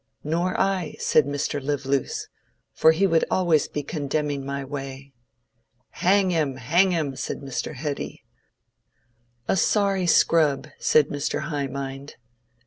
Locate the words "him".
6.31-6.55, 6.89-7.15